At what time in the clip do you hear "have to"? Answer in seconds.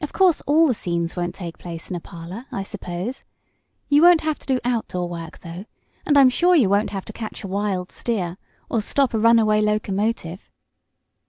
4.20-4.46, 6.90-7.12